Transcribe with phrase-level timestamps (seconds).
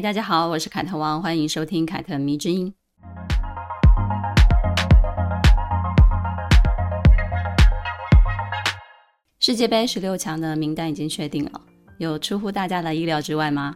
[0.00, 2.72] 大家好，我是凯特王，欢迎收听凯特迷之音。
[9.40, 11.60] 世界杯十六强的名单已经确定了，
[11.98, 13.74] 有出乎大家的意料之外吗？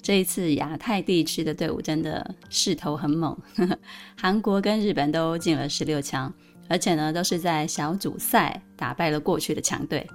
[0.00, 3.78] 这一次亚太地区的队伍真的势头很猛，呵呵，
[4.16, 6.32] 韩国跟日本都进了十六强，
[6.68, 10.06] 而且呢都是在小组赛打败了过去的强队。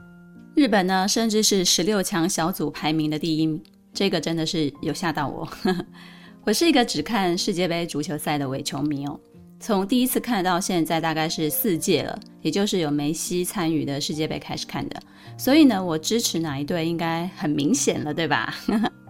[0.56, 3.62] 日本呢甚至是十六强小组排名的第一名，
[4.00, 5.46] 这个真的是有吓到我。
[6.46, 9.20] 我是一个只看世界杯足球赛的伪球迷哦。
[9.60, 14.98] 从第一次看到现在，大概是四届了，也就是有梅西参与的世界杯开始看的。
[15.38, 18.56] 所以呢，我支持哪一队应该很明显了，对吧？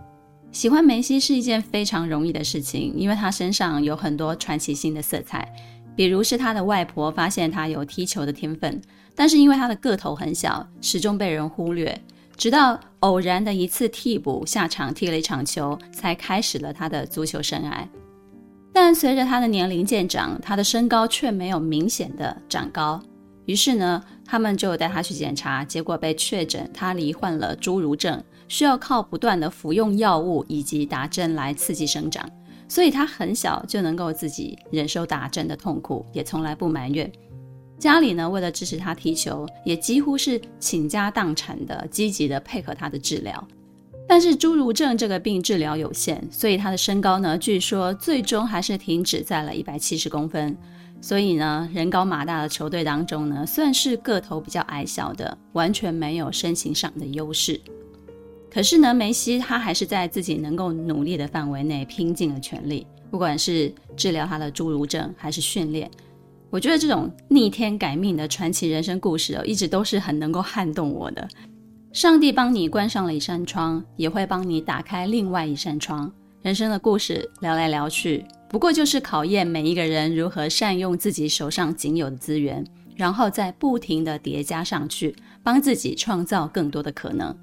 [0.52, 5.48] 喜欢梅西是一件非常容易的事情，因为他身上有很多传奇性的色彩。
[5.96, 8.82] 比如是他的外婆发现他有踢球的天分，
[9.14, 12.02] 但是因为他的个头很小，始终被人忽略。
[12.40, 17.86] 直到偶然的一次替补下场踢了一场球，才开始了他的足球生涯。
[18.72, 22.98] 但随着他的年龄渐长，他的身高却没有明显的长高。
[23.44, 32.26] 于是呢，他们就带他去检查，结果被确诊他罹患了侏儒症，需要靠不断的服用药物以及打针来刺激生长。
[32.70, 37.12] 所以他很小就能够自己忍受打针的痛苦，也从来不埋怨。
[37.80, 43.48] 家里呢，为了支持他踢球，也几乎是倾家荡产的积极的配合他的治疗。
[44.06, 50.58] 但是侏儒症这个病治疗有限，所以他的身高呢，据说最终还是停止在了一百七十公分。
[51.00, 57.62] 所以呢，人高马大的球队当中呢，算是个头比较矮小的，完全没有身形上的优势。
[58.52, 65.90] 可是呢，梅西他还是在自己能够努力的范围内拼尽了全力，不管是治疗他的侏儒症还是训练。
[66.52, 71.28] 我觉得这种逆天改命的传奇人生故事哦，一直都是很能够撼动我的。
[71.92, 76.12] 上帝帮你关上了一扇窗，也会帮你打开另外一扇窗。
[76.42, 87.36] 人生的故事聊来聊去，不过就是考验每一个人如何善用自己手上仅有的资源，然后再不停地叠加上去，帮自己创造更多的可能。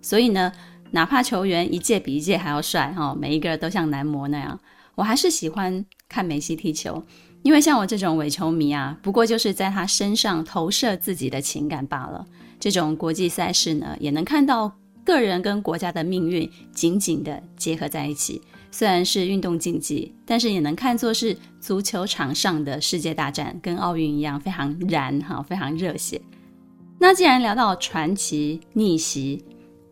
[0.00, 0.50] 所以呢，
[0.90, 4.58] 哪怕球员一届比一届还要帅哈，每一个都像男模那样，
[4.94, 7.02] 我还是喜欢看梅西踢球，
[7.48, 12.22] 因为像我这种伪球迷啊，不过就是在他身上投射自己的情感罢了。
[12.60, 14.70] 这种国际赛事呢，也能看到
[15.02, 18.42] 个人跟国家的命运紧紧地结合在一起。
[18.70, 26.20] 虽然是运动竞技，但是也能看作是足球场上的世界大战，跟奥运一样非常燃哈，非常热血。
[26.98, 29.42] 那既然聊到传奇逆袭，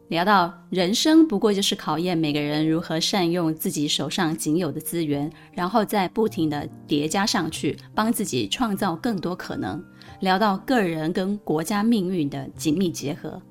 [0.09, 9.83] 聊到人生不过就是考验每个人如何善用自己手上仅有的资源，然后再不停地叠加上去，帮自己创造更多可能。
[10.21, 13.43] 聊到个人跟国家命运的紧密结合，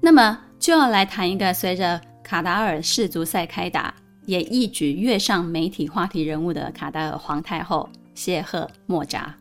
[0.00, 3.94] 那么就要来谈一个随着卡达尔世足赛开打，
[4.26, 9.34] 也一举跃上媒体话题人物的卡达尔皇太后谢赫莫扎。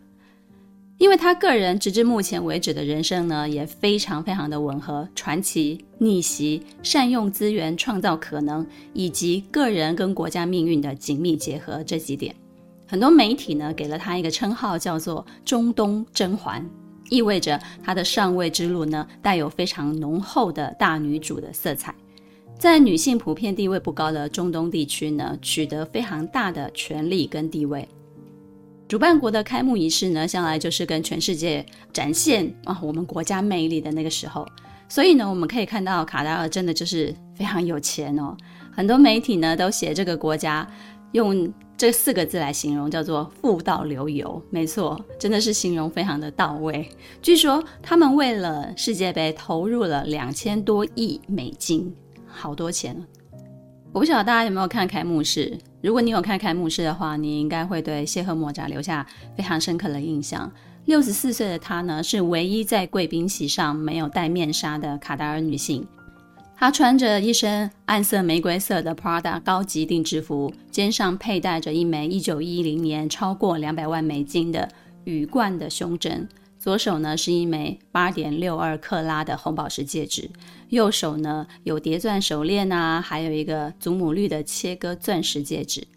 [0.97, 12.35] 因为她个人直至目前为止的人生呢，也非常非常的吻合传奇、逆袭、善用资源、创造可能，以及个人跟国家命运的紧密结合这几点。
[12.87, 16.67] 很多媒体呢，给了她一个称号，叫做“中东甄嬛”，
[17.11, 21.93] 意味着她的上位之路呢，带有非常浓厚的大女主的色彩。
[22.57, 27.87] 在女性普遍地位不高的中东地区呢，取得非常大的权力跟地位。
[28.87, 34.47] 主办国的开幕仪式呢，向来就是跟全世界展现啊我们国家魅力的那个时候。
[34.89, 38.35] 所以呢，我们可以看到卡达尔真的就是非常有钱哦。
[38.71, 40.67] 很多媒体呢，都写这个国家
[41.11, 41.51] 用。
[41.77, 46.89] 这四个字来形容叫做“富到流油”，没错，真的是形容非常的到位。
[47.21, 51.95] 据说他们为了世界杯投入了两千多亿美金，
[52.25, 52.99] 好多钱。
[53.91, 55.55] 我不晓得大家有没有看开幕式？
[55.81, 60.51] 如果你有看开幕式的话，你应该会对谢赫莫扎留下非常深刻的印象。
[60.85, 65.85] 六十四岁的她呢，是唯一在贵宾席上没有戴面纱的卡达尔女性。
[66.55, 74.67] 她穿着一身暗色玫瑰色的 Prada 高级定制服，肩上佩戴着一枚1910年超过两百万美金的
[75.03, 76.27] 羽冠的胸针，
[76.59, 80.29] 左手呢是一枚8.62克拉的红宝石戒指，
[80.69, 85.87] 右手呢有叠钻手链啊，还有一个祖母绿的切割钻石戒指，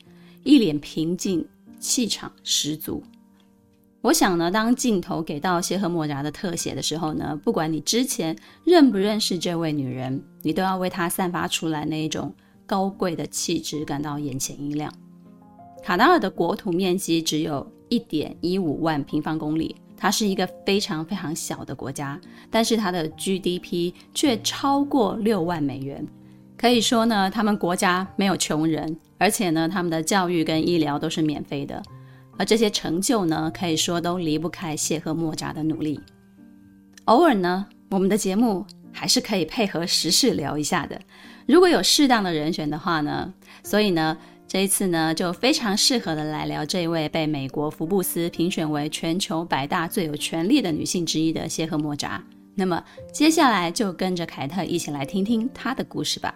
[0.44, 1.46] 一脸平静，
[1.78, 3.02] 气场十足。
[4.02, 8.34] 我想呢，当镜头给到谢赫莫扎的特写的时候呢，不管你之前
[8.64, 12.34] 认不认识这位女人，你都要为她散发出来那一种
[12.64, 14.90] 高贵的气质感到眼前一亮。
[15.82, 22.18] 卡达尔的国土面积只有一点一五万平方公里，它是一个非常非常小的国家，
[22.50, 26.04] 但是它的 GDP 却超过六万美元。
[26.56, 31.82] 可以说呢，他们国家没有穷人，而且呢，他们的教育跟医疗都是免费的。
[32.38, 36.00] 而这些成就呢，可以说都离不开谢赫莫扎的努力。
[37.04, 40.98] 偶尔呢，我们的节目还是可以配合时事聊一下的。
[41.46, 43.32] 如果有适当的人选的话呢，
[43.62, 44.16] 所以呢，
[44.52, 52.20] 这一次呢，就非常适合的来聊这位被美国福布斯评选为全球百大最有权力的女性之一的谢赫莫扎。
[52.56, 52.82] 那么
[53.12, 56.34] 接下来就跟着凯特一起来听听她的故事吧。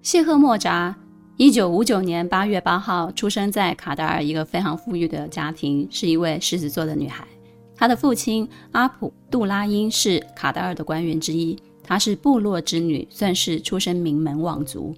[0.00, 0.96] 谢赫莫扎。
[1.36, 7.28] 一九五九年八月八号出生在卡达尔一个非常富裕的家庭，是一位狮子座的女孩。
[7.76, 14.96] 她的父亲阿普杜拉因是卡达尔的官员之一，她是部落之女，算是出身名门望族。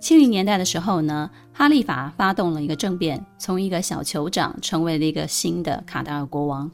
[0.00, 6.68] 七零年代的时候呢，哈利法发动了一个政变，从一个小酋长成为了一个新的卡达尔国王。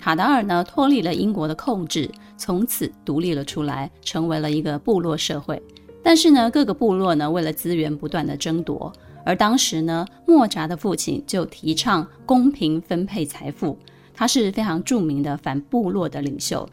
[0.00, 5.62] 卡达尔呢脱离了英国的控制，从此独立了出来，成为了一个部落社会。
[6.02, 8.92] 但是呢，各个部落呢，为了资源不断的争夺，
[9.24, 13.78] 而当时呢，莫扎的父亲就提倡公平分配财富，
[14.12, 16.68] 他是非常著名的反部落的领袖。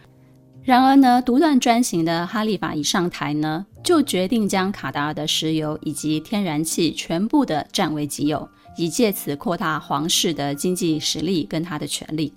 [0.70, 12.32] 然而呢，独断专行的哈利法一上台呢，就决定将卡达尔的石油以及天然气全部的占为己有，以借此扩大皇室的经济实力跟他的权力。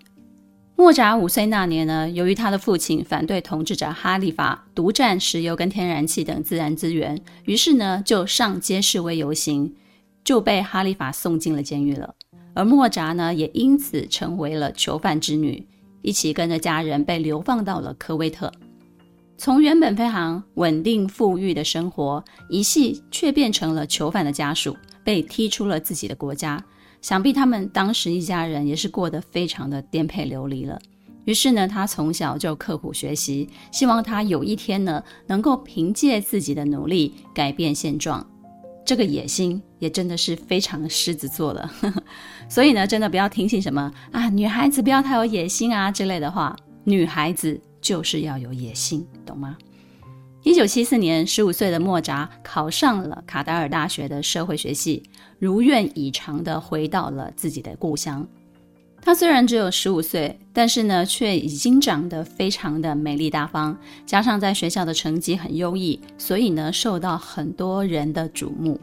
[0.76, 9.74] 莫扎五岁那年呢，由于他的父亲反对统治者哈利法独占石油跟天然气等自然资源，于是呢就上街示威游行，
[10.24, 12.14] 就被哈利法送进了监狱了。
[12.54, 15.66] 而莫扎呢也因此成为了囚犯之女，
[16.02, 18.52] 一起跟着家人被流放到了科威特。
[19.38, 26.62] 从原本非常稳定富裕的生活，一系却变成了囚犯的家属，被踢出了自己的国家。
[27.00, 30.78] 想必他们当时一家人也是过得非常的颠沛流离了。
[31.24, 38.24] 于是呢，他从小就刻苦学习，希望他有一天呢，能够凭借自己的努力改变现状。
[38.84, 41.70] 这个野心也真的是非常狮子座了。
[42.52, 46.54] 所以呢，真的不要听信什么啊，女孩子不要太有野心啊之类的话。
[46.84, 49.56] 女孩子就是要有野心，懂吗？
[50.42, 55.02] 一九七四年，十五岁的莫扎考上了卡达尔大学的社会学系，
[55.38, 58.28] 如愿以偿地回到了自己的故乡。
[59.00, 63.74] 她虽然只有十五岁，但是呢，却已经长得非常的美丽大方，
[64.04, 68.78] 加上在学校的成绩很优异，所以呢，受到很多人的瞩目。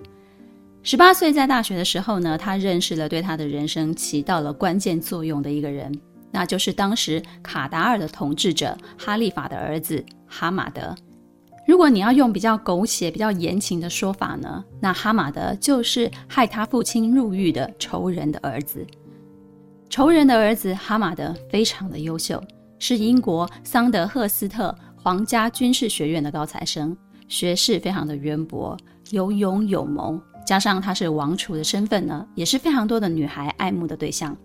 [0.89, 5.93] 十八岁在大学的时候呢，他认识了对他的人生起到了关键作用的一个人，
[6.31, 10.95] 那就是当时卡达尔的统治者哈利法的儿子哈马德。
[11.67, 18.83] 如果你要用比较狗血、比较言情的说法呢，那哈马德就是害他父亲入狱的仇人的儿子。
[19.91, 22.43] 仇人的儿子哈马德非常的优秀，
[22.79, 28.75] 是英国桑德赫斯特皇家军事学院的高材生，学识非常的渊博，
[29.11, 30.19] 有勇有谋，
[30.49, 34.35] 加上他是王储的身份呢，也是非常多的女孩爱慕的对象。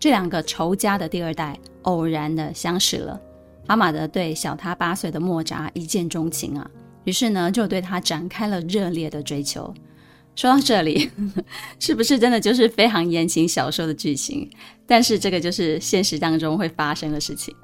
[0.00, 3.20] 这两个仇家的第二代偶然的相识了。
[3.68, 6.66] 哈马德对小他八岁的莫扎一见钟情啊，
[7.04, 9.70] 于是呢就对他展开了热烈的追求。
[10.34, 11.10] 说到这里，
[11.78, 14.48] 是不是真的就是非常言情小说的剧情？
[14.86, 17.54] 但是这个就是现实当中会发生的事情。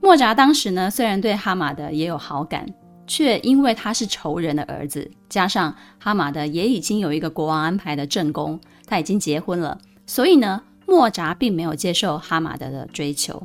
[0.00, 2.66] 莫扎当时呢虽然对哈马德也有好感，
[3.10, 9.76] 却因为他是仇人的儿子，加上哈马德也已经有一个国王安排的正宫，他已经结婚了，
[10.06, 13.42] 所以呢莫扎并没有接受哈马德的追求。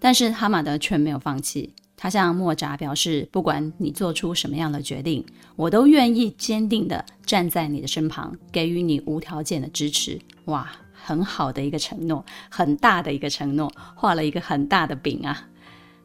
[0.00, 10.20] 但是哈马德却没有放弃，他向莫扎表示，不管你做出什么样的决定，我都愿意坚定地站在你的身旁，给予你无条件的支持。
[10.46, 15.46] 哇，很好的一个承诺，很大的一个承诺，画了一个很大的饼啊！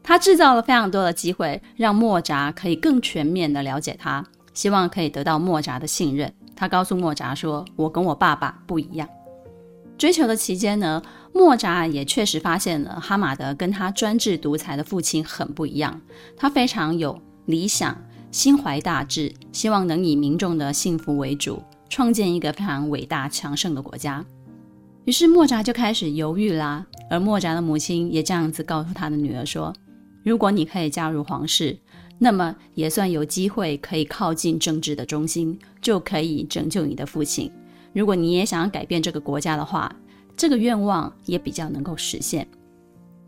[0.02, 6.32] 他制造了非常多的机会，让莫扎可以更全面地了解他，希望可以得到莫扎的信任。
[6.56, 9.08] 他告诉莫扎说：“我跟我爸爸不一样。”
[9.96, 11.00] 追求的期间呢，
[11.32, 16.00] 莫扎也确实发现了哈马德跟他专制独裁的父亲很不一样。
[16.36, 17.96] 他非常有理想，
[18.32, 24.24] 心怀大志，希望能以民众的幸福为主，创建一个非常伟大强盛的国家。
[25.04, 26.84] 于是莫扎就开始犹豫啦。
[27.10, 29.72] 而莫扎的母亲也这样子告诉他的女儿说
[30.22, 31.78] ：“如果你可以加入皇室，
[32.18, 37.50] 那么也算有机会可以靠近政治的中心，就可以拯救你的父亲。”
[37.92, 39.94] 如果你也想要改变这个国家的话，
[40.34, 42.48] 这个愿望也比较能够实现。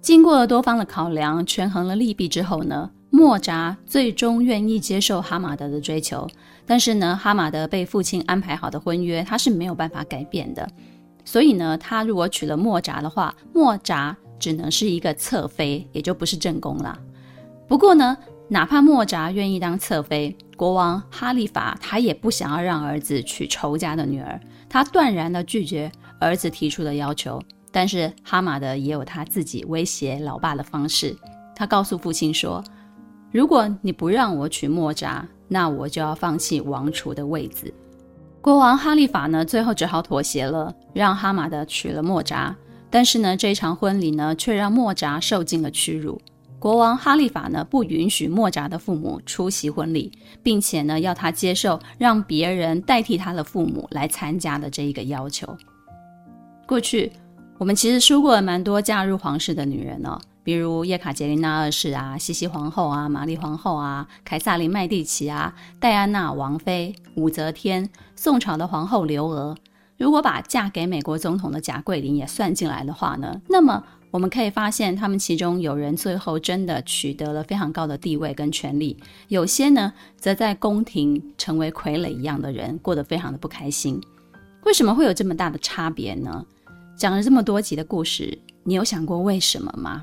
[0.00, 6.26] 经过多方的考量，权衡了利弊之后呢，莫扎最终愿意接受哈马德的追求。
[6.64, 10.66] 但是呢，哈马德被父亲安排好的婚约，他是没有办法改变的。
[11.26, 16.98] 所以呢，他如果娶了莫扎的话，莫扎只能是一个侧妃，也就不是正宫了。
[17.66, 18.16] 不过呢，
[18.48, 27.42] 哪怕莫扎愿意当侧妃，国王哈利法他也不想要让儿子娶仇家的女儿，他断然的拒绝儿子提出的要求。
[27.72, 31.16] 但是哈马德也有他自己威胁老爸的方式。
[31.56, 32.62] 他告诉父亲说
[33.32, 37.72] ：“如果你不让我娶莫扎，那我就要放弃王储的位子。”
[38.40, 42.54] 国王哈利法呢，最后只好妥协了，让哈马德娶了莫扎。
[42.94, 46.22] 但是呢，这一场婚礼呢，却让莫扎受尽了屈辱。
[46.60, 50.12] 国王哈利法呢，不允许莫扎的父母出席婚礼，
[50.44, 55.56] 并且呢，要他接受让别人代替他的父母来参加的这一个要求。
[56.68, 57.10] 过去。
[57.58, 69.56] 我们其实说过了蛮多嫁入皇室的女人哦，比如叶卡捷琳娜二世啊、西西皇后啊、玛丽皇后啊、凯萨琳麦地奇啊、戴安娜王妃、武则天、宋朝的皇后刘娥。
[69.96, 78.96] 如果把嫁给美国总统的贾桂琳也算进来的话呢，那么我们可以发现，他们其中有人最后真的取得了非常高的地位跟权力，
[79.28, 84.00] 有些呢，则在宫廷成为傀儡一样的人，过得非常的不开心。
[84.64, 86.44] 为什么会有这么大的差别呢？
[86.96, 90.02] 讲了这么多集的故事，你有想过为什么吗？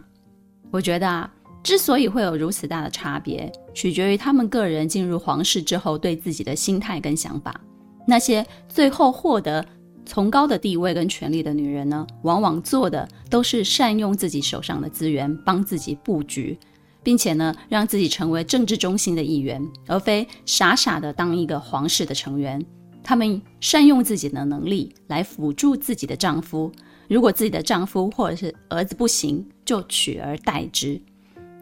[0.71, 1.33] 我觉得啊，
[1.63, 7.59] 之所以会有如此大的差别，取决于他们个人进入皇室之后对自己的心态跟想法。
[8.05, 9.65] 那些最后获得
[10.05, 16.57] 崇高的地位跟权力的女人呢，往往做的都是善用自己手上的资源，帮自己布局，
[17.01, 22.63] 并且呢，让自己成为政治中心的一员，而非傻傻的当一个皇室的成员。
[23.03, 26.71] 她们善用自己的能力来辅助自己的丈夫，
[27.07, 31.01] 如果自己的丈夫或者是儿子不行，就取而代之。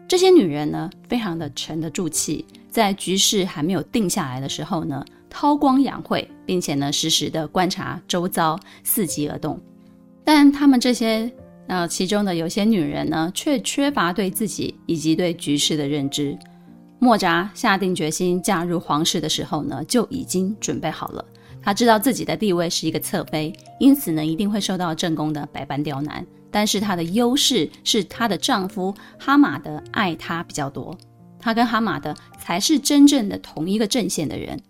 [0.06, 9.58] 这些女人呢，非常的沉得住气，在局势还没有定下来的时候呢，韬光养晦，并且呢，时时的观察周遭，伺机而动。
[10.24, 11.30] 但他们这些
[11.66, 16.36] 呃，其中的有些女人呢，却缺乏对自己以及对局势的认知。
[16.98, 21.24] 莫扎下定决心嫁入皇室的时候呢，就已经准备好了。
[21.62, 26.26] 她知道自己的地位是一个侧妃，因此呢，一定会受到正宫的百般刁难。
[26.50, 30.96] 但是她的优势是她的丈夫哈马德爱她比较多，
[31.38, 34.60] 她跟哈马德才是真正的同一个阵线的人。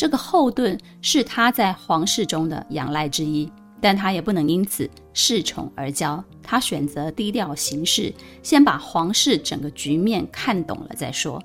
[0.00, 3.52] 这个后盾是他在皇室中的仰赖之一，
[3.82, 6.18] 但他也不能因此恃宠而骄。
[6.42, 8.10] 他选择低调行事，
[8.42, 11.38] 先把皇室整个局面看懂了再说。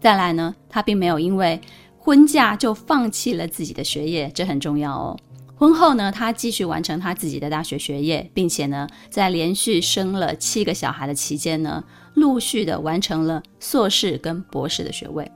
[0.00, 1.60] 再来呢，他并没有因为
[1.96, 5.16] 婚嫁就放弃了自己的学业，这很重要哦。
[5.54, 15.30] 婚后呢，他继续完成他自己的大学学业，并且呢，在连续生了七个小孩的期间呢，陆续的完成了硕士跟博士的学位。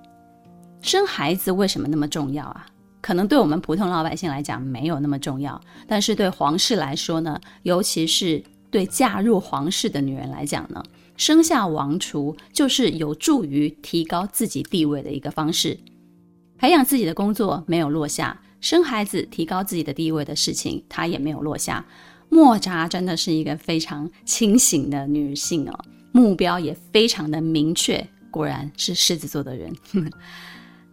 [0.81, 2.67] 生孩子为什么那么重要啊？
[3.01, 10.83] 可能对我们普通老百姓来讲没有那么重要，但是对皇室来说呢，尤其是对嫁入皇室的女人来讲呢。
[11.17, 15.79] 生下王储就是有助于提高自己地位的一个方式，
[16.59, 21.85] 培养自己的工作没有落下，生孩子提高自己的地位的事情，她也没有落下。
[22.29, 29.73] 莫扎真的是一个非常清醒的女性哦，目标也非常的明确，果然是狮子座的人。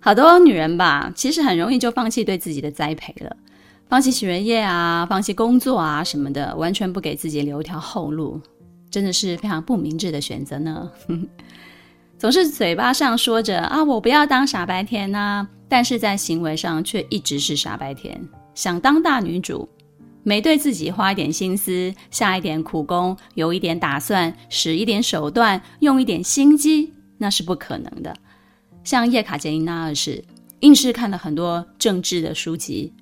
[0.05, 3.37] 好多女人吧，其实很容易就放弃对自己的栽培了，
[3.87, 8.37] 放弃学业啊，放弃工作啊什么的，完全不给自己留一条后路。
[8.91, 10.91] 真的是非常不明智的选择呢。
[12.19, 18.21] 总是嘴巴上说着啊，我不要当傻白甜呐、但是在行为上却一直是傻白甜。
[18.53, 19.69] 想当大女主，
[20.21, 28.13] 没对自己花一点心思，下一点苦功，有一点打算，使一点手段，用一点心机，那是不可能的。
[28.83, 30.23] 像叶卡捷琳娜二世，
[30.59, 32.93] 硬是看了很多政治的书籍。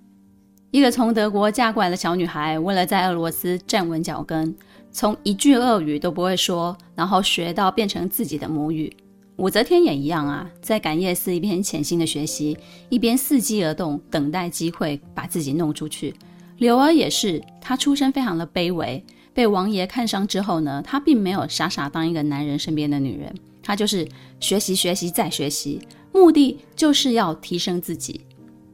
[0.72, 4.56] 一个从德国嫁过来的小女孩，为了在俄罗斯站稳脚跟。
[4.94, 8.94] 从一句俄语都不会说，然后学到变成自己的母语。
[9.38, 12.58] 武则天也一样啊，在感业寺一边潜心的学习，
[12.90, 16.14] 一边伺机而动，等待机会把自己弄出去。
[16.58, 19.02] 柳儿也是，她出身非常的卑微，
[19.34, 24.08] 被王爷看上之后呢，她并没有傻傻当一个男人身边的女人，她就是
[24.40, 25.80] 学习学习再学习，
[26.12, 28.22] 目的就是要提升自己。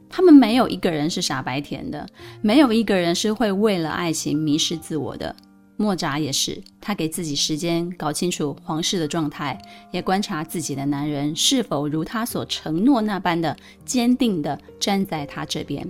[0.09, 2.07] 他们没有一个人是傻白甜的，
[2.41, 5.35] 没有一个人是会为了爱情迷失自我的。
[5.75, 15.87] 莫扎也是，他给自己时间搞清楚皇室的状态，也观察自己的男人是否如他所承诺那般的坚定地站在他这边。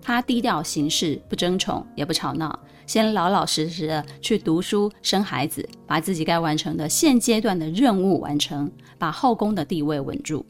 [0.00, 2.58] 他低调行事，不争宠，也不吵闹，
[2.90, 8.68] 先老老实实的去读书、生孩子，把自己该完成的现阶段的任务完成，
[8.98, 10.44] 把后宫的地位稳住。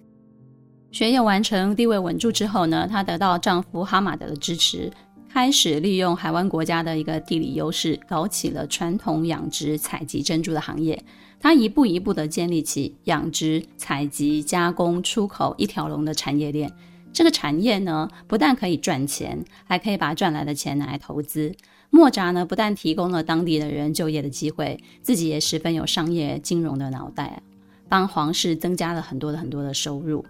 [0.91, 4.91] 学业完成、地位稳住之后呢，她得到丈夫哈马德的支持，
[5.29, 11.05] 开始利用海湾国家的一个地理优势，搞起了传统养殖、采集珍珠的行业。
[11.39, 16.73] 她一步一步的建立起养殖、采集、加工、出口一条龙的产业链。
[17.13, 21.53] 这个产业呢，不但可以赚钱，还可以把赚来的钱拿来投资。
[21.91, 27.43] 莫扎呢，不但提供了当地的人就业的机会，自己也十分有商业金融的脑袋啊，
[27.89, 30.25] 帮皇室增加了很多的很多的收入。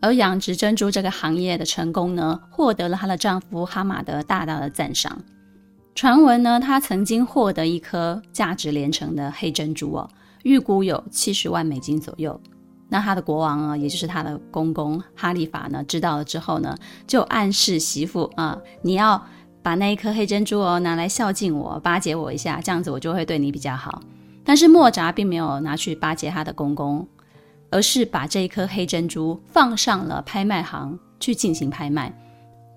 [0.00, 5.22] 而养殖珍珠这个行业的成功呢，获得了她的丈夫哈马德大大的赞赏。
[5.94, 10.08] 传闻呢，她曾经获得一颗价值连城的黑珍珠哦，
[10.44, 12.40] 预估有七十万美金左右。
[12.88, 19.20] 那他的国王啊，也就是他的公公哈利法呢，知道了之后呢，就暗示媳妇啊，你要
[19.66, 24.00] 把那一颗黑珍珠哦拿来孝敬我，巴结我一下，这样子我就会对你比较好。
[24.44, 27.04] 但是莫扎并没有拿去巴结他的公公，
[27.68, 32.16] 而是把这一颗黑珍珠放上了拍卖行去进行拍卖。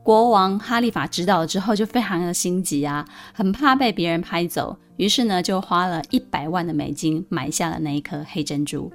[0.01, 8.91] 国王哈利法知道了之后，就非常的心急啊，很怕被别人拍走，于是呢，就花了一百万的美金买下了那一颗黑珍珠。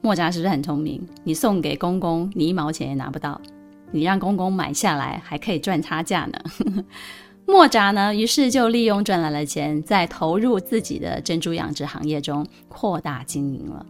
[0.00, 1.00] 莫扎是不是很聪明？
[1.22, 3.40] 你送给公公，你一毛钱也拿不到；
[3.94, 6.84] 你让公公买下来，还可以赚差价呢。
[7.46, 13.86] 莫扎呢，于是就利用赚来的钱，再投入自己的珍珠养殖行业中，扩大经营了。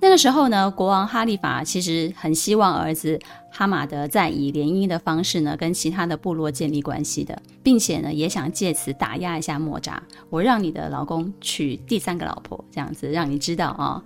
[0.00, 10.02] 那个时候呢，国王哈利法其实很希望儿子哈马德再以联姻的方式呢，跟其他的部落建立关系的，并且呢，也想借此打压一下莫扎。
[10.30, 14.02] 我让你的老公娶第三个老婆，这样子让你知道啊。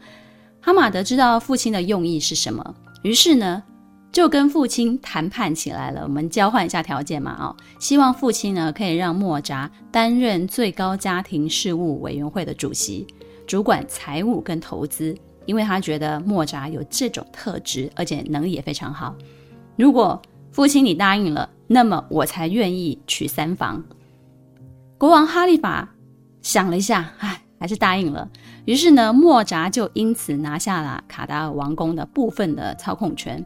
[0.61, 3.63] 哈马德知道父亲的用意是什么，于是呢，
[4.17, 6.01] 就跟父亲谈判起来了。
[6.03, 13.07] 我们交换一下条件嘛，啊，希望父亲呢可以让莫扎担任最高家庭事务委员会的主席，
[13.47, 19.15] 主管财务跟投资，因为他觉得莫扎有这种特质，而且能力也非常好。
[19.77, 20.19] 如果
[20.51, 23.85] 父亲你答应了，那么我才愿意娶三房。
[24.97, 25.91] 国王哈利法
[26.41, 27.43] 想了一下，唉。
[27.59, 28.29] 还是答应了，
[28.67, 33.43] 于是呢，莫扎就因此拿下了卡达尔王宫的部分的操控权。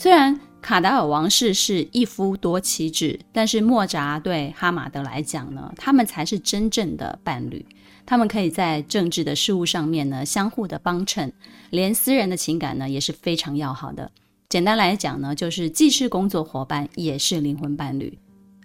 [0.00, 7.66] 虽然卡达尔王室是一夫多妻制，但是莫扎对哈马德来讲呢，他们才是真正的伴侣。
[8.06, 11.30] 他们可以在政治的事务上面呢，相互的帮衬，
[11.68, 14.10] 连私人的情感呢，也是非常要好的。
[14.48, 18.18] 简单来讲呢，就是既是工作伙伴，也是灵魂伴侣。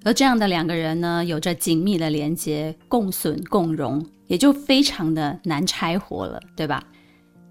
[0.05, 4.01] 而这样的两个人呢，有着紧密的连接，共损共荣。
[4.27, 6.81] 也就非常的难拆伙了，对吧？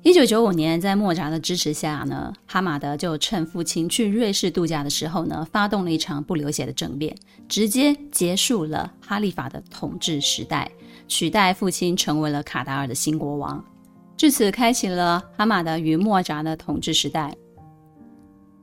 [0.05, 7.17] 一九九五年，在莫扎的支持下呢，哈马德就趁父亲去瑞士度假的时候呢，发动了一场不流血的政变，
[7.49, 10.71] 直接结束了哈利法的统治时代，
[11.09, 13.65] 取代父亲成为了卡达尔的新国王，
[14.15, 17.35] 至此开启了哈马德与莫扎的统治时代。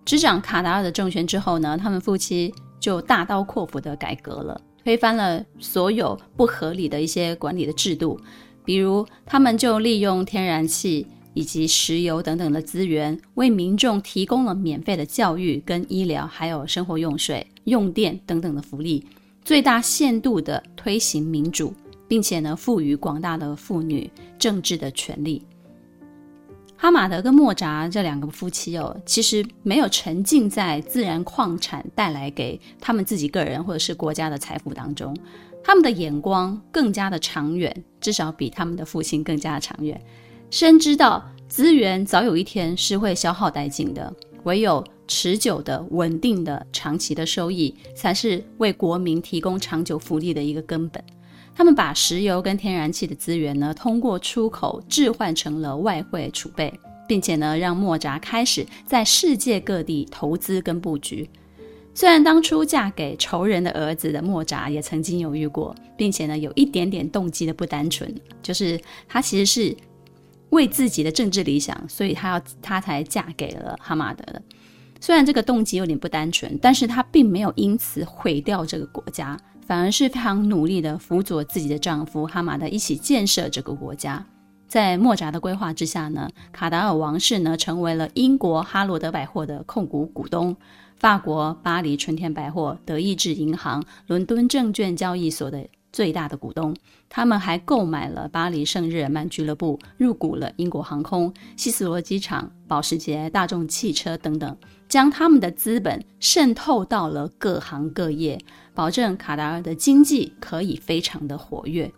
[0.06, 4.62] 执掌卡达尔的政权之后呢，他们夫妻就大刀阔斧的改革了。
[4.84, 8.20] 推翻了所有不合理的一些管理的制度，
[8.64, 19.06] 比如他们就利用天然气以及石油等等的资源，为民众提供了免费的教育跟医疗，还有生活用水、用电等等的福利，
[19.44, 21.74] 最大限度的推行民主，
[22.08, 25.44] 并且呢，赋予广大的妇女政治的权利。
[26.76, 35.16] 哈马德跟莫扎这两个夫妻哦，其实没有沉浸在自然矿产带来给他们自己个人或者是国家的财富当中，
[35.64, 40.02] 他们的眼光更加的长远，至少比他们的父亲更加的长远，
[40.52, 51.02] 深知道资源早有一天是会消耗殆尽的，唯有持久的、稳定的、长期的收益，才是为国民提供长久福利的一个根本。
[51.56, 61.30] 他们把石油跟天然气的资源呢，通过出口置换成了外汇储备，并且呢，让莫扎开始在世界各地投资跟布局。
[61.94, 69.76] 虽然当初嫁给仇人的儿子的莫扎也曾经犹豫过，并且呢，有一点点动机的不单纯，就是他其实是
[70.52, 74.42] 为自己的政治理想，所以他要他才嫁给了哈马德的。
[75.02, 79.38] 虽然这个动机有点不单纯，但是他并没有因此毁掉这个国家。
[79.64, 84.26] 反而是非常努力的辅佐自己的丈夫哈马德一起建设这个国家。
[84.68, 90.54] 在莫扎的规划之下呢，卡达尔王室呢成为了英国哈罗德百货的控股股东，
[90.98, 96.76] 法国巴黎春天百货、德意志银行、伦敦证券交易所的最大的股东。
[97.10, 108.40] 他们还购买了巴黎圣日耳曼俱乐部，入股了英国航空、希斯罗机场、保时捷、大众汽车等等，将他们的资本渗透到了各行各业，
[108.74, 111.92] 保证卡达尔的经济可以非常的活跃。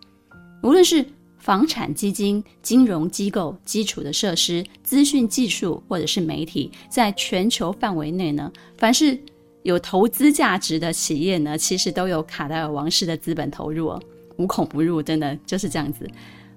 [0.62, 1.04] 无论是
[1.38, 9.16] 房产基金、金融机构、基础的设施、资讯技术，或者是媒体，在全球范围内呢，凡是
[9.64, 14.02] 有投资价值的企业呢，其实都有卡戴尔王室的资本投入哦。
[14.36, 16.06] 无孔不入，真的就是这样子。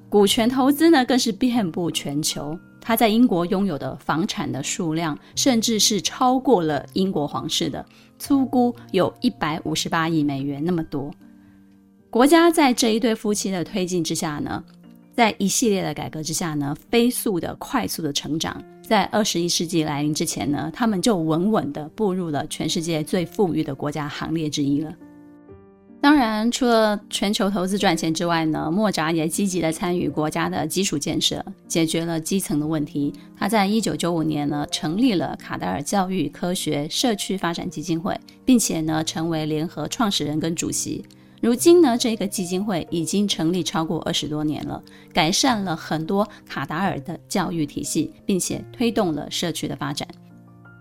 [0.10, 2.58] 股权投资呢，更是遍布全球。
[2.82, 7.86] 他在英国拥有的房产的数量，甚至是超过了英国皇室的，
[8.20, 11.10] 粗估有一百五十八亿美元那么多。
[12.10, 14.62] 国家在这一对夫妻的推进之下呢，
[15.16, 18.62] 在一系列的改革之下呢，飞速的、快速的成长。
[18.88, 24.96] 在二十一世纪来临之前呢，他们就稳稳的步入了全世界最富裕的国家行列之一了。
[26.00, 33.12] 当然，除了全球投资赚钱之外呢，莫扎也积极的参与国家的基础建设，解决了基层的问题。
[33.38, 41.04] 他在一九九五年呢，成立了卡达尔教育、科学、社区发展基金会，并且呢，成为联合创始人跟主席。
[41.40, 44.82] 如今呢，这个基金会已经成立超过二十多年了，
[45.14, 50.08] 改善了很多卡达尔的教育体系，并且推动了社区的发展。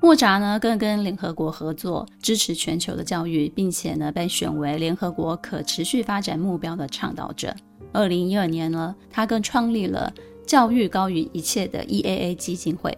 [0.00, 7.54] 莫扎呢，更跟联合国合作，支持全球的教育，并且呢，被选为联合国可持续发展目标的倡导者。
[7.92, 10.12] 二零一二年呢，他更创立了
[10.46, 12.96] 教育高于一切的 EAA 基金会。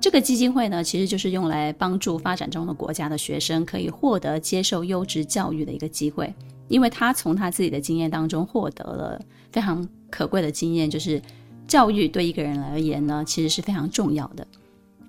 [0.00, 6.32] 这个基金会呢，其实就是用来帮助发展中的国家的学生可以获得接受优质教育的一个机会。
[6.68, 9.20] 因为他从他自己的经验当中获得了
[9.52, 11.20] 非常可贵的经验，就是
[11.66, 14.46] 教育对一个人而言呢，其实是非常重要的。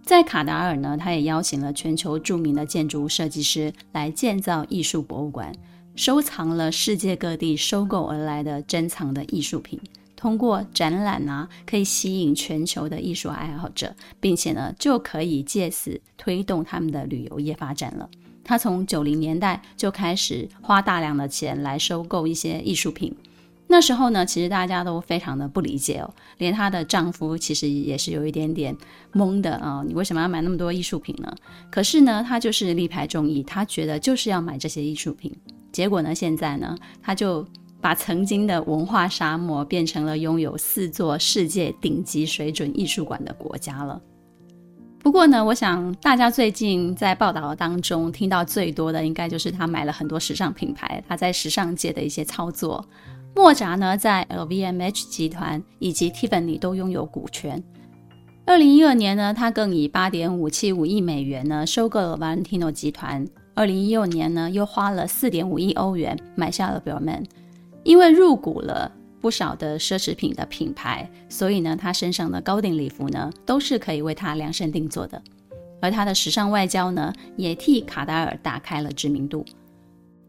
[0.04, 5.52] 在卡达尔呢，他也邀请了全球著名的建筑设计师来建造艺术博物馆，
[5.96, 9.80] 收藏了世界各地收购而来的珍藏的艺术品。
[10.16, 18.10] 通过展览啊，可以吸引全球的艺术爱好者，并且呢，就可以借此推动他们的旅游业发展了。
[18.46, 23.14] 他从九零年代就开始花大量的钱来收购一些艺术品。
[23.68, 28.78] 那时候呢，其实大家都非常的不理解哦，连她的丈夫其实也是有一点点
[29.12, 31.36] 懵的啊，你为什么要买那么多艺术品呢？
[31.72, 35.36] 可是呢，她就是力排众议，她觉得就是要买这些艺术品。
[35.72, 37.44] 结果呢，现在呢，她就
[37.82, 44.00] 把曾经的文化沙漠变成了拥有四座世界顶级水准艺术馆的国家了。
[45.06, 52.84] 不过呢，我想大家最近在报道当中听到最多的，应该就是他买了很多时尚品牌，他在时尚界的一些操作。
[53.36, 57.64] 莫扎呢，在 LVMH 集团以及 Tiffany 都拥有股权。
[58.48, 63.24] 二零一二年呢，他更以八点五七五亿美元呢收购了 Valentino 集团。
[63.54, 67.24] 二零一六年呢，又花了四点五亿欧元买下了 Balmain。
[67.84, 68.92] 因为入股了
[69.26, 75.20] 不少的奢侈品的品牌，所以呢，他身上的高定礼服呢都是可以为他量身定做的。
[75.82, 79.44] 而他的时尚外交呢，也替卡达尔打开了知名度。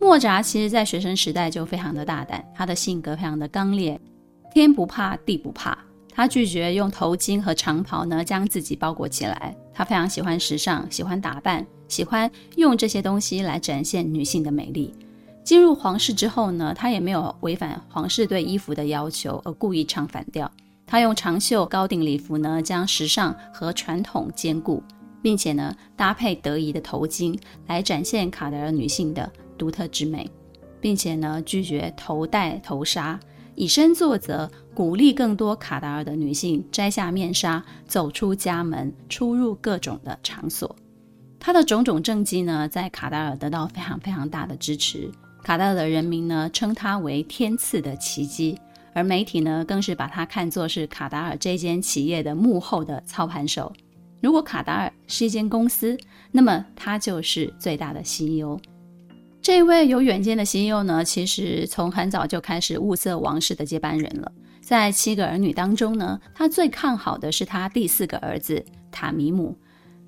[0.01, 4.01] 莫扎其实，在学生时代就非常的大胆，他的性格非常的刚烈，
[4.55, 5.77] 天不怕地不怕。
[6.11, 9.55] 他拒绝用头巾和长袍呢将自己包裹起来。
[9.75, 14.95] 他非常喜欢时尚，喜欢打扮，喜欢用这些东西来展现女性的美丽。
[15.47, 20.51] 进入皇室之后呢，他也没有违反皇室对衣服的要求而故意唱反调。
[20.85, 24.83] 他用长袖高定礼服呢，将时尚和传统兼顾，
[25.23, 30.29] 并且呢搭配得宜的头巾来展现卡达尔女性的独特之美，
[30.81, 33.21] 并且呢，拒绝头戴头纱，
[33.55, 40.75] 以身作则，鼓励更多卡达尔的女性摘下面纱，走出家门，出入各种的场所。
[41.39, 45.09] 他的种种政绩呢，在卡达尔得到非常非常大的支持。
[45.47, 48.59] 卡达尔的人民呢，称他为天赐的奇迹，
[48.93, 53.73] 而媒体呢，更是把他看作是卡达尔这间企业的幕后的操盘手。
[54.21, 55.97] 如果卡达尔是一间公司，
[56.33, 58.59] 那么他就是最大的 CEO。
[59.41, 64.33] 这位有远见的 CEO 呢，其实从很早就开始物色王室的接班人了。
[64.61, 69.57] 在七个儿女当中呢，她最看好的是她第四个儿子塔米姆，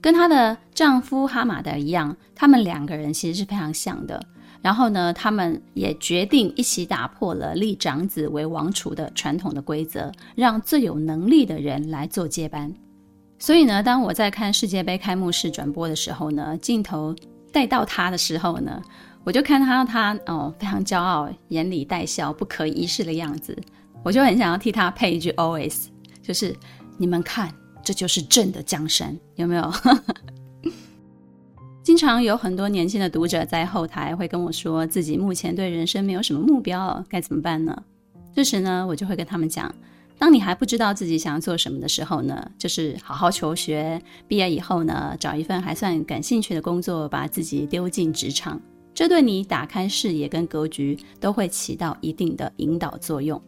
[0.00, 4.20] 跟她的丈夫哈马德一样，他们两个人其实是非常像的。
[4.60, 12.72] 然后呢，他们也决定一起打破了立长子为王储的传统的规则，让最有能力的人来做接班。
[13.38, 17.14] 所以呢，当我在看世界杯开幕式转播的时候呢，镜头
[17.52, 18.82] 带到他的时候呢。
[19.24, 23.54] 我就看到他哦，非常骄傲，眼里带笑，不可一世的样子。
[24.02, 25.88] 我就很想要替他配一句 OS，
[26.22, 26.56] 就是
[26.96, 27.52] 你们看，
[27.84, 29.70] 这就是朕的江山，有没有？
[31.88, 37.82] 经常有很多年轻的读者在后台会跟我说，自己目前对人生没有什么目标，该怎么办呢？
[38.34, 39.74] 这时呢，我就会跟他们讲，
[40.18, 48.60] 当你还不知道自己想要做什么的时候呢，就是好好求学，毕业以后呢，找一份还算感兴趣的工作，把自己丢进职场，
[48.92, 53.40] 这对你打开视野跟格局都会起到一定的引导作用。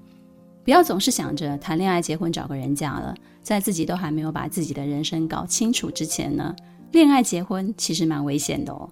[0.64, 6.56] 不要总是想着谈恋爱、结婚、找个人嫁了，在自己都还没有把自己的人生搞清楚之前呢，
[6.92, 8.88] 恋爱结婚其实蛮危险的哦。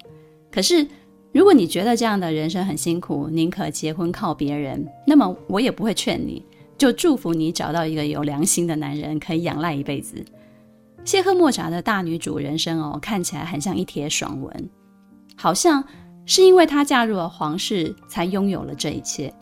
[0.51, 0.87] 可是，
[1.33, 6.45] 如果你觉得这样的人生很辛苦，宁可结婚靠别人，那么我也不会劝你，
[6.77, 10.25] 就祝福你找到一个有良心的男人，可以仰赖一辈子。
[11.05, 14.71] 谢赫莫扎的大女主人生哦，看起来很像一帖爽文，
[15.37, 15.83] 好像
[16.27, 19.33] 是因为她嫁入了皇室才拥有了这一切，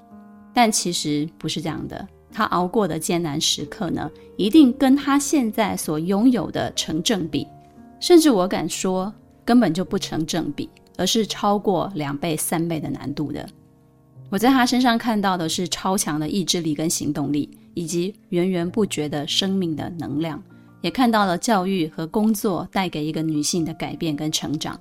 [0.54, 2.06] 但其实不是这样的。
[2.32, 7.46] 她熬过的艰难时刻呢，一定跟她现在所拥有的成正比。
[7.98, 9.12] 甚至我敢说，
[9.44, 13.48] 根本就不成正比，而是超过两倍、三倍的难度的。
[14.28, 20.42] 我在他身上看到的是超强的意志力跟行动力，以及源源不绝的生命的能量，
[20.80, 24.78] 也看到了教育和工作带给一个女性的改变跟成长。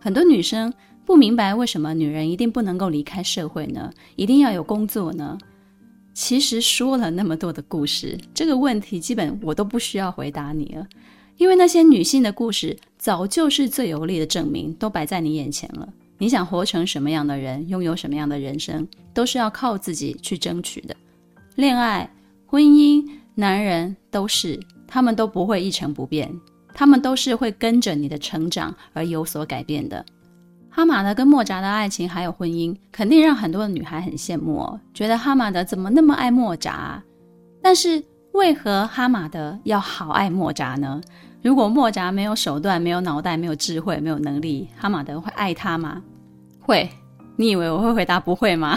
[0.00, 0.72] 很多女生
[1.04, 3.92] 不明白为什么女人一定不能够离开社会呢？
[4.16, 5.36] 一定要有工作呢？
[6.12, 10.86] 其实说了那么多的故事，这个问题基本我都不需要回答你了。
[11.36, 15.88] 因为那些女性的故事早就是最有力的证明，都摆在你眼前了。
[16.16, 20.94] 你想活成什么样的人，拥有什么样的人生，都是要靠自己去争取的。
[21.56, 22.08] 恋爱、
[22.46, 26.32] 婚姻、男人都是，他们都不会一成不变，
[26.72, 30.04] 他们都是会跟着你的成长而有所改变的。
[30.70, 37.02] 哈马德跟莫扎的爱情还有婚姻，肯定让很多的女孩很羡慕哦，觉得哈马德怎么那么爱莫扎？
[37.60, 38.02] 但是。
[38.34, 41.00] 为何哈马德要好爱莫扎呢？
[41.40, 46.02] 如果莫扎没有手段、没有脑袋、没有智慧、没有能力，哈马德会爱他吗？
[46.60, 46.90] 会。
[47.36, 48.76] 你以为我会回答不会吗？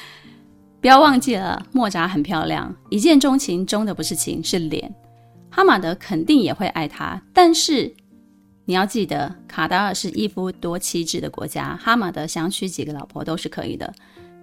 [0.80, 4.94] 不要忘记了，莫扎很漂亮，一见钟情，钟的不是情，是脸。
[5.50, 7.94] 哈马德肯定也会爱她，但是
[8.66, 13.90] 你要记得，卡达尔是一夫多妻制的国家，哈马德想娶几个老婆都是可以的。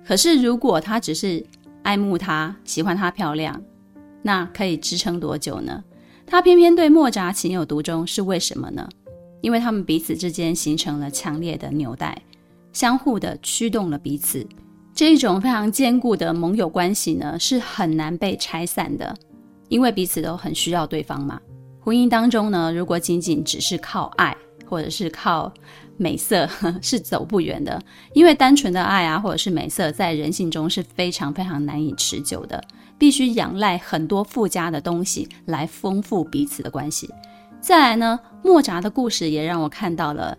[0.05, 1.45] 可是如果他只是
[1.83, 3.61] 爱慕她，喜欢她漂亮。
[4.23, 5.83] 那可以支撑多久呢？
[6.25, 8.89] 他偏偏对莫扎情有独钟，是为什么呢？
[9.41, 12.19] 因为他们彼此之间形成了强烈的纽带，
[12.71, 14.47] 相互的驱动了彼此。
[14.95, 19.13] 这一种非常坚固的盟友关系呢，是很难被拆散的，
[19.67, 21.39] 因为彼此都很需要对方嘛。
[21.81, 25.53] 婚姻当中呢，如果仅仅只是靠爱，或者是靠
[25.97, 26.47] 美色，
[26.81, 27.83] 是走不远的。
[28.13, 32.63] 因为单纯的爱啊，或者是美色，在人性中是非常非常难以持久的。
[32.97, 37.09] 必须仰赖很多附加的东西来丰富彼此的关系。
[37.59, 40.37] 再来呢，莫扎的故事也让我看到了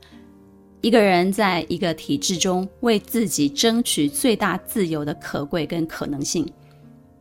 [0.80, 6.46] 一个人在一个体制中为自己争取最大自由的可贵跟可能性。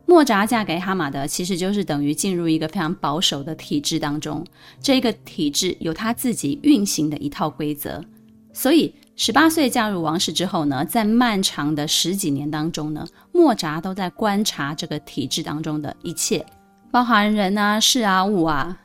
[0.06, 4.44] 莫扎嫁给哈马德，其实就是等于进入一个非常保守的体制当中。
[4.80, 8.02] 这个体制有他自己运行的一套规则，
[8.52, 8.94] 所以。
[9.16, 16.44] 十八岁嫁入王室之后呢，在漫长的十几年当中呢，莫扎都在观察这个体制当中的一切，
[16.90, 18.76] 包含人啊、事啊、物啊。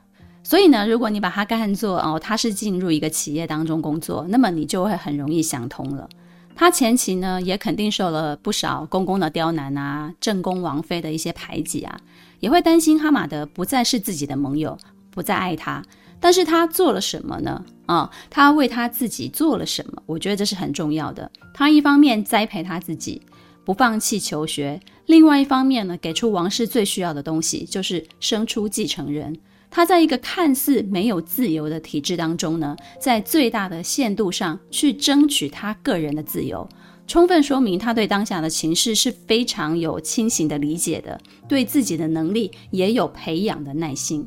[0.44, 6.08] 所以呢，如果你把它看作哦，他是进入一个企业当中工作，那么你就会很容易想通了。
[6.56, 12.00] 他前期呢，也肯定受了不少公公的刁难啊，正宫王妃的一些排挤啊，
[12.40, 14.78] 也会担心哈马德不再是自己的盟友，
[15.10, 15.84] 不再爱他。
[16.20, 17.64] 但是他做了什么呢？
[17.86, 20.04] 啊、他为他自己做了什么？
[20.06, 21.32] 我觉得这是很重要的。
[21.54, 23.22] 他一方面栽培他自己，
[23.66, 29.36] 不放弃求学；另外一方面呢，给出王室最需要的东西，就是生出继承人。
[29.72, 36.68] 他在一个看似没有自由的体制当中呢，在最大的限度上去争取他个人的自由，
[37.08, 44.26] 充分说明他对当下的情势是非常有清醒的理解的，对自己的能力也有培养的耐心。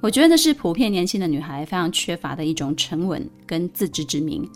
[0.00, 4.48] 我觉得是普遍年轻的女孩非常缺乏的一种沉稳跟自知之明。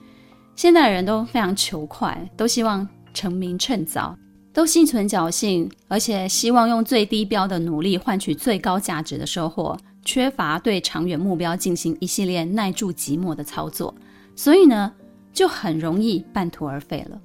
[0.54, 4.16] 现代人都非常求快，都希望成名趁早，
[4.52, 13.94] 都心存侥幸，而且希望用最低标的努力换取最高价值的收获，缺乏对长远目标进行一系列耐住寂寞的操作，
[14.36, 14.92] 所以呢，
[15.32, 17.18] 就很容易半途而废了。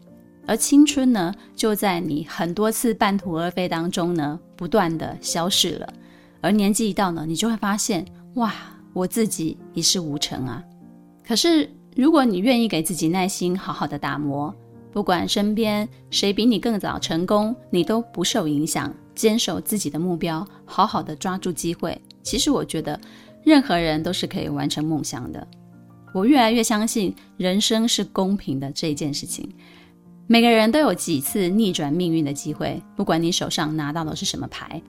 [0.48, 5.94] 而青春呢，就在你很多次半途而废当中呢，不断的消逝了。
[6.46, 8.06] 而年纪一到呢，你就会发现，
[8.36, 8.54] 哇，
[8.94, 10.64] 我自己一事无成啊。
[11.28, 14.54] 可是，如果你愿意给自己耐心，好好的打磨，
[14.94, 22.00] 不管身边谁比你更早成功，你都不受影响，坚守自己的目标，好好的抓住机会。
[22.22, 23.02] 其实，我觉得
[23.44, 25.48] 任何人都是可以完成梦想的。
[26.14, 29.50] 我越来越相信人生是公平的这一件事情。
[30.28, 34.80] 每个人都有几次逆转命运的机会，不管你手上拿到的是什么牌，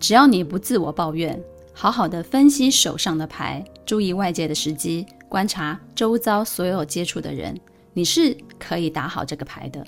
[0.00, 1.40] 只要你不自我抱怨，
[1.72, 7.58] 好好的分析手上的牌，注意外界的时机，观察周遭所有接触的人，
[7.92, 9.84] 你是可以打好这个牌的。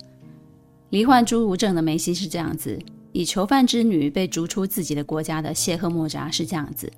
[0.90, 2.78] 罹患侏儒症的梅西是这样子，
[3.12, 6.92] 以囚犯之女被逐出自己的国家的谢赫莫扎是这样子，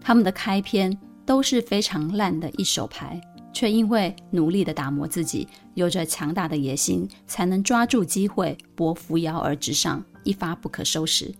[0.00, 3.20] 他们的开篇都是非常烂的一手牌。
[3.52, 11.34] 却因为努力地打磨自己，有着强大的野心，才能抓住机会，搏扶摇而直上，一发不可收拾。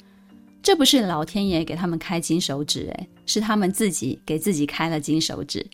[0.62, 5.66] 这不是老天爷给他们开金手指，诶，是他们自己给自己开了金手指。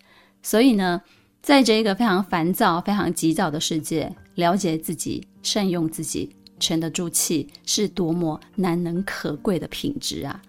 [0.42, 1.03] 所以呢，
[1.42, 10.40] 在这个非常烦躁、非常急躁的世界，了解自己、善用自己、沉得住气，是多么难能可贵的品质啊！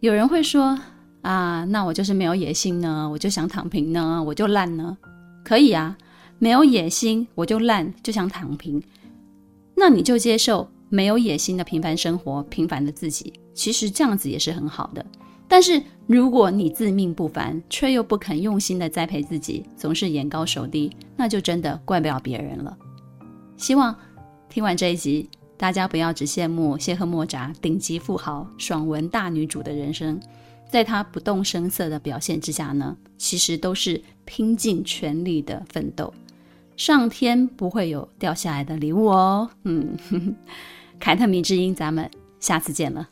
[0.00, 0.78] 有人会说，
[1.20, 4.96] 啊，那我就是没有野心呢，我就想躺平呢，我就烂呢，
[5.44, 5.96] 可以啊，
[6.38, 8.82] 没有野心我就烂，就想躺平，
[9.76, 15.04] 那你就接受没有野心的平凡生活，平凡的自己，其实这样子也是很好的。
[15.46, 22.76] 但是如果你自命不凡，却又不肯用心的栽培自己，总是眼高手低，那就真的怪不了别人了。
[23.56, 23.94] 希望
[24.48, 30.20] 听完这一集，大家不要只羡慕谢赫莫扎顶级富豪、爽文大女主的人生。
[30.70, 36.12] 在他不动声色的表现之下呢，其实都是拼尽全力的奋斗。
[36.76, 39.48] 上天不会有掉下来的礼物哦。
[39.64, 40.34] 嗯，呵呵，
[41.00, 43.08] 凯特迷之音，咱们下次见了。